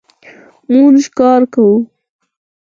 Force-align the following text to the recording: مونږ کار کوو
مونږ 0.73 0.99
کار 1.17 1.39
کوو 1.53 1.77